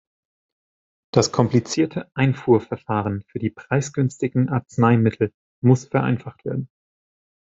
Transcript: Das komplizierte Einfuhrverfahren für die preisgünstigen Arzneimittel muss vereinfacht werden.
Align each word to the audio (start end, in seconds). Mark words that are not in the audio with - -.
Das 1.13 1.31
komplizierte 1.31 2.09
Einfuhrverfahren 2.15 3.23
für 3.27 3.37
die 3.37 3.51
preisgünstigen 3.51 4.49
Arzneimittel 4.49 5.31
muss 5.63 5.85
vereinfacht 5.85 6.43
werden. 6.43 6.69